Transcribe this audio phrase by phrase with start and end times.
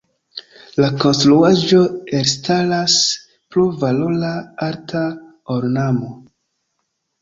[0.83, 1.83] La konstruaĵo
[2.21, 2.97] elstaras
[3.45, 4.35] pro valora
[4.73, 5.07] arta
[5.61, 6.15] ornamo.